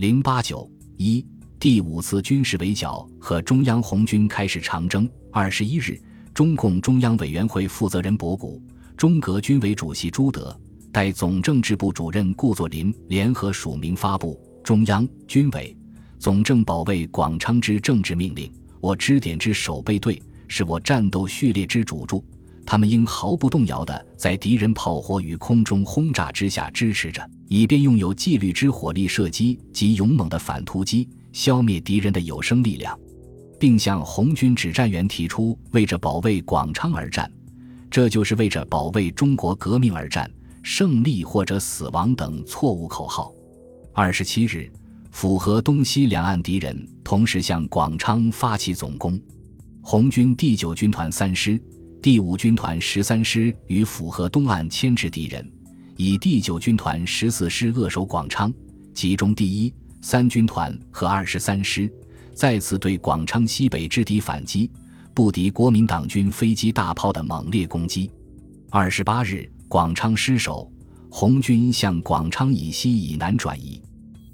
[0.00, 1.22] 零八九一
[1.58, 5.06] 第五次军事围剿和中央红军开始长征。
[5.30, 6.00] 二十一日，
[6.32, 8.62] 中共中央委员会负责人博古、
[8.96, 10.58] 中革军委主席朱德、
[10.90, 15.76] 代总政治部主任顾作霖联合署名发布《中央军委
[16.18, 18.46] 总政保卫广昌之政治命令》，
[18.80, 22.24] 我支点之守备队是我战斗序列之主柱。
[22.70, 32.96] 他们应毫不动摇地在敌人炮火与空中轰炸之下支持着，以便用有纪律之火力射击及勇猛的反突击消灭敌人的有生力量，
[33.58, 37.28] 并向红军指战员提出为着保卫广昌而战，
[37.90, 40.30] 这就是为着保卫中国革命而战，
[40.62, 43.32] 胜利或者死亡等错误口号。
[43.92, 44.70] 二十七日，
[45.10, 49.20] 符合东西两岸敌人同时向广昌发起总攻，
[49.82, 51.60] 红军第九军团三师。
[52.02, 55.46] 第五军团十三师与府河东岸牵制敌人，
[55.96, 58.50] 以第九军团十四师扼守广昌，
[58.94, 61.92] 集中第一、三军团和二十三师，
[62.32, 64.70] 再次对广昌西北之敌反击，
[65.12, 68.10] 不敌国民党军飞机大炮的猛烈攻击。
[68.70, 70.72] 二十八日，广昌失守，
[71.10, 73.78] 红军向广昌以西以南转移。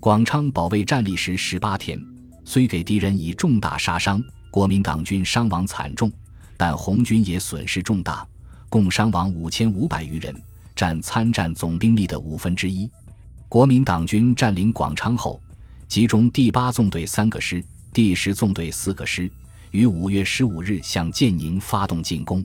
[0.00, 2.00] 广昌保卫战历时十八天，
[2.42, 4.18] 虽给敌人以重大杀伤，
[4.50, 6.10] 国民党军伤亡惨重。
[6.60, 8.22] 但红军也损失重大，
[8.68, 10.38] 共伤亡五千五百余人，
[10.76, 12.86] 占参战总兵力的五分之一。
[13.48, 15.40] 国民党军占领广昌后，
[15.88, 19.30] 集中第八纵队三个师、第十纵队四个师，
[19.70, 22.44] 于五月十五日向建宁发动进攻。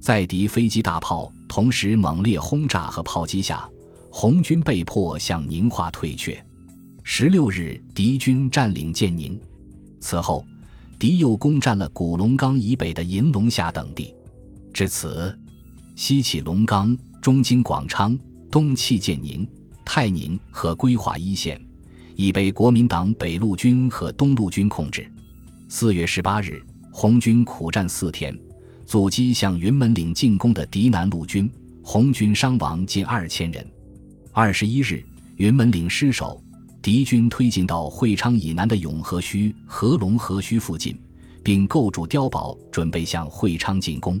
[0.00, 3.68] 在敌飞机大炮同时猛烈轰炸和炮击下，
[4.10, 6.44] 红军被迫向宁化退却。
[7.04, 9.40] 十六日，敌军占领建宁，
[10.00, 10.44] 此后。
[11.04, 14.14] 敌又攻占了古龙冈以北的银龙峡等地，
[14.72, 15.38] 至此，
[15.94, 18.18] 西起龙冈，中经广昌，
[18.50, 19.46] 东弃建宁、
[19.84, 21.60] 泰宁和归化一线，
[22.16, 25.06] 已被国民党北路军和东路军控制。
[25.68, 28.34] 四月十八日，红军苦战四天，
[28.86, 33.62] 阻击向云门岭进攻的敌南路军，红军伤亡近二千人。
[34.32, 35.04] 二十一日，
[35.36, 36.42] 云门岭失守。
[36.84, 40.94] 敌军推进到会昌以南的永和圩、合龙河圩附近，
[41.42, 44.20] 并构筑碉堡，准备向会昌进攻。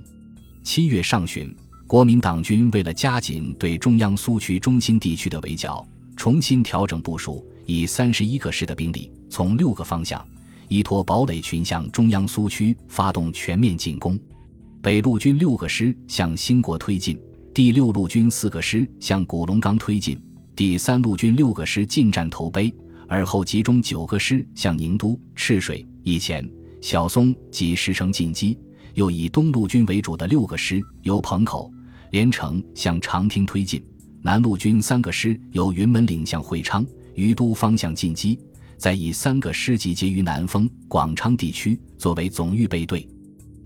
[0.62, 1.54] 七月上旬，
[1.86, 5.86] 国民党军为了加紧对中央苏区中心地区的围剿，
[6.16, 10.26] 重新调整部署，以三十一个师的兵力，从六个方向
[10.68, 14.18] 依托堡垒群向中央苏区发动全面进攻。
[14.80, 17.20] 北路军六个师向兴国推进，
[17.52, 20.18] 第六路军四个师向古龙冈推进。
[20.56, 22.72] 第三路军六个师进占头碑，
[23.08, 26.48] 而后集中九个师向宁都、赤水、以前、
[26.80, 28.56] 小松及石城进击；
[28.94, 31.68] 又以东路军为主的六个师由彭口、
[32.12, 33.80] 连城向长汀推进；
[34.22, 36.86] 南路军三个师由云门岭向会昌、
[37.16, 38.38] 于都方向进击；
[38.78, 43.04] 再以三个师集结于南丰、广昌地区作为总预备队。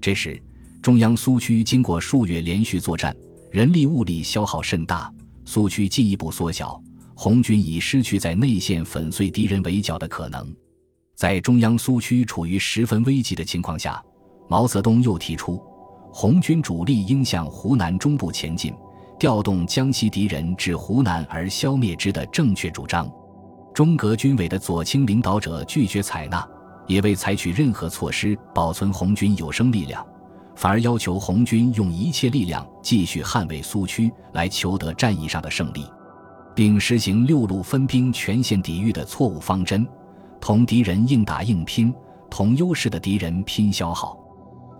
[0.01, 0.41] 这时，
[0.81, 3.15] 中央苏区经过数月连续作战，
[3.51, 5.13] 人力物力消耗甚大。
[5.49, 6.79] 苏区进一步缩小，
[7.15, 10.55] 红军已失去在内线粉碎敌人围剿的可能。
[11.17, 13.99] 在中央苏区处于十分危急的情况下，
[14.47, 15.59] 毛泽东又提出，
[16.13, 18.75] 红军主力应向湖南中部前进，
[19.19, 23.11] 调动江西敌人至湖南而消灭之的正确主张。
[23.73, 26.47] 中革军委的左倾领导者拒绝采纳，
[26.87, 30.07] 也未采取任何措施保存红军有生力量。
[30.59, 35.87] 反而要求红军用一切力量继续捍卫苏区，来求得战役上的胜利，
[36.53, 39.87] 并实行六路分兵全线抵御的错误方针，
[40.41, 41.95] 同敌人硬打硬拼，
[42.29, 44.19] 同优势的敌人拼消耗。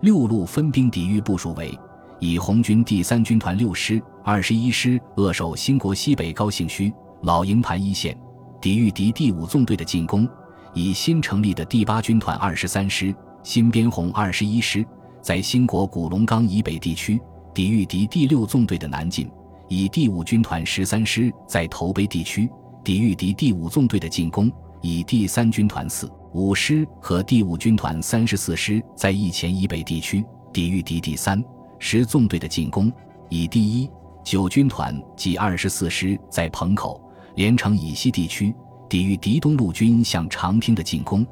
[0.01, 1.73] 六路分兵抵御部署为：
[2.19, 6.91] 以红军第三军团六师、二十一师扼守兴国西北高兴圩、
[7.21, 8.19] 老营盘一线，
[8.59, 10.27] 抵御敌第五纵队的进攻；
[10.73, 14.85] 以新成立的第八军团二十三师、新编红二十一师。
[15.21, 17.19] 在兴国古龙冈以北地区
[17.53, 19.29] 抵御敌第六纵队的南进，
[19.67, 22.49] 以第五军团十三师在头碑地区
[22.83, 30.23] 抵御敌第五纵队的进攻，以第三军团四五师和第五军团三十四师在义前以北地区
[30.53, 31.43] 抵御敌第三
[31.79, 32.91] 十纵队的进攻，
[33.29, 33.89] 以第一
[34.23, 37.01] 九军团及二十四师在彭口、
[37.35, 38.53] 连城以西地区
[38.87, 41.25] 抵御敌东路军向长汀的进攻。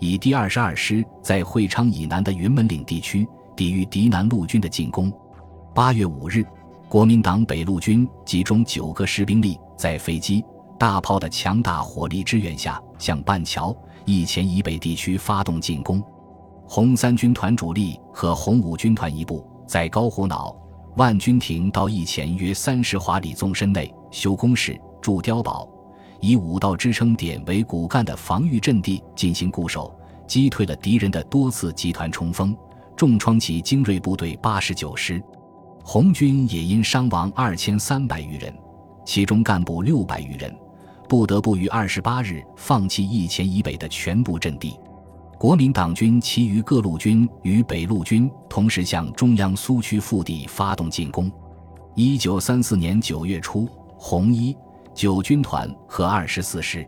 [0.00, 5.12] 以第二十二师在会昌以南的云门岭地区抵御敌南陆军的进攻。
[5.74, 6.42] 八月五日，
[6.88, 10.42] 国民党北路军集中九个师兵力，在飞机、
[10.78, 13.76] 大炮的强大火力支援下，向半桥、
[14.06, 16.02] 义前以北地区发动进攻。
[16.66, 20.56] 红三军团主力和红五军团一部在高虎脑、
[20.96, 25.68] 万军亭到义前约三十华里纵深内修工事、筑碉堡。
[26.20, 29.94] 以五道支撑点为骨干的防御阵地进行固守，
[30.26, 32.56] 击退了敌人的多次集团冲锋，
[32.96, 35.22] 重创其精锐部队八十九师。
[35.82, 38.54] 红军也因伤亡二千三百余人，
[39.04, 40.54] 其中干部六百余人，
[41.08, 44.76] 不得不于二十八日放弃一前以北的全部阵地。
[45.38, 51.32] 国民党军其余各路军与北路军同时向中央苏区腹地发动进攻。
[51.94, 54.54] 一九三四年九月初，红一
[55.00, 56.86] 九军团和二十四师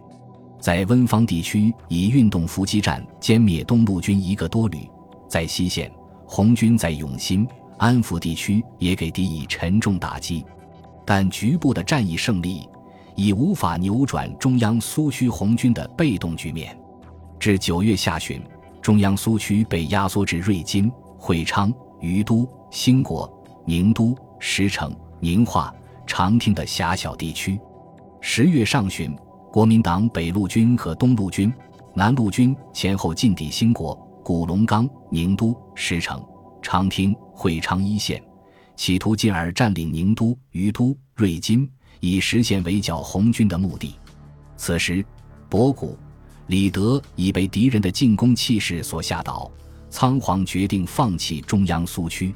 [0.60, 4.86] 在温芳地区以运动伏击战歼灭东路军一个多旅，
[5.30, 5.90] 在西线，
[6.26, 7.48] 红军在永新。
[7.78, 10.44] 安福地区也给敌以沉重打击，
[11.06, 12.68] 但局部的战役胜利
[13.16, 16.78] 已无法扭转中央苏区红军的被动局面。
[17.40, 18.42] 至九月下旬，
[18.82, 23.26] 中央苏区被压缩至瑞金、会昌、于都、兴国、
[23.64, 25.74] 宁都、石城、宁化、
[26.06, 27.58] 长汀的狭小地区。
[28.24, 29.12] 十月上旬，
[29.50, 31.52] 国民党北路军和东路军、
[31.92, 36.24] 南路军前后进抵兴国、古龙冈、宁都、石城。
[36.62, 38.22] 长汀、会昌一线，
[38.76, 43.96] 企图进而占领宁都、于都、瑞金，以实现围剿红军的目的。
[44.56, 45.04] 此时，
[45.50, 45.98] 博古、
[46.46, 49.50] 李德已被敌人的进攻气势所吓倒，
[49.90, 52.32] 仓皇决定放弃中央苏区，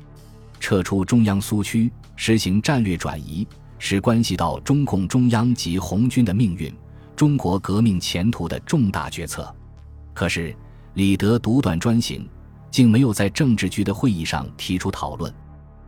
[0.58, 3.46] 撤出中央苏区，实行战略转移，
[3.78, 6.72] 是关系到中共中央及红军的命运、
[7.14, 9.54] 中国革命前途的重大决策。
[10.14, 10.54] 可是，
[10.94, 12.28] 李德独断专行。
[12.68, 15.32] 竟没有在政治局的会议上提出讨论，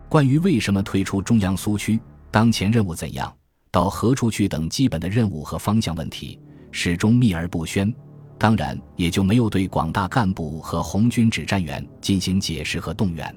[0.09, 2.01] 关于为什么退出中央苏区、
[2.31, 3.31] 当前任务怎样、
[3.71, 6.41] 到何处去等基本的任务和方向问题，
[6.73, 7.93] 始终秘而不宣。
[8.39, 13.37] 当然，也就没有对广大干部和红军指战员进行解释和动员。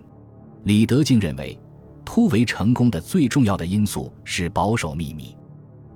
[0.63, 1.59] 李德竟认为，
[2.03, 5.35] 突围成功的最重要的因素是保守秘密，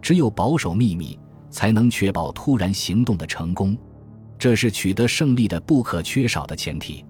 [0.01, 1.17] 只有保守秘密，
[1.49, 3.77] 才能确保突然行动的成功，
[4.37, 7.03] 这是取得胜利的不可缺少的前提。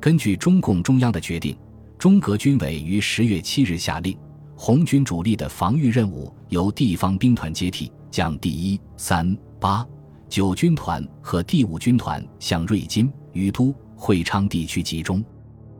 [0.00, 1.56] 根据中共中央的决定，
[1.98, 4.18] 中革军委于十月七日下令，
[4.56, 9.86] 红军主力的防御任务由地方兵团接替，将第一、三、八、
[10.28, 15.24] 九军团和第五军团向瑞金、于都、会昌地区集中。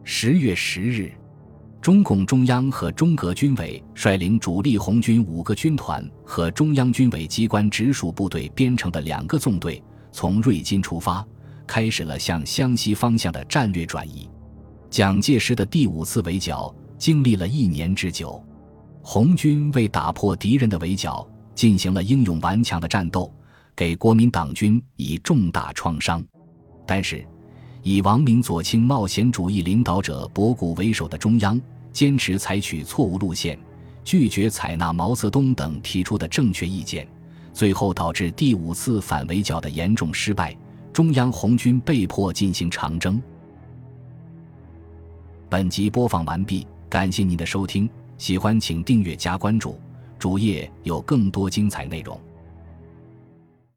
[0.04, 1.12] 十月十日，
[1.82, 9.82] 中共中央和中革军委率领主力红军五个军团和中央军委机关直属部队编成的两个纵队，
[10.12, 11.26] 从瑞金出发。
[11.66, 14.30] 开始了向湘西方向的战略转移。
[14.90, 18.40] 蒋介石的第五次围剿经历了一年之久，
[19.02, 23.32] 红军为打破敌人的围剿，进行了英勇顽强的战斗，
[23.74, 26.22] 给国民党军以重大创伤。
[26.86, 27.26] 但是，
[27.82, 31.60] 以王明左倾冒险主义领导者博古为首的中央，
[31.92, 33.58] 坚持采取错误路线，
[34.04, 37.06] 拒绝采纳毛泽东等提出的正确意见，
[37.52, 40.56] 最后导致第五次反围剿的严重失败。
[40.92, 43.20] 中央红军被迫进行长征。
[45.48, 49.76] 本集播放完毕，感谢您的收听，喜欢请订阅加关注，
[50.18, 52.18] 主页有更多精彩内容。